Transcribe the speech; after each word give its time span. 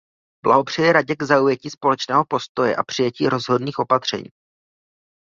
Blahopřeji 0.45 0.91
Radě 0.91 1.15
k 1.15 1.23
zaujetí 1.23 1.69
společného 1.69 2.25
postoje 2.27 2.75
a 2.75 2.83
přijetí 2.83 3.29
rozhodných 3.29 3.79
opatření. 3.79 4.29